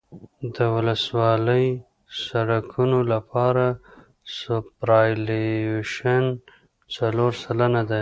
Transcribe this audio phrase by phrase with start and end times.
[0.55, 1.65] د ولسوالي
[2.23, 3.65] سرکونو لپاره
[4.39, 6.23] سوپرایلیویشن
[6.95, 7.99] څلور سلنه دی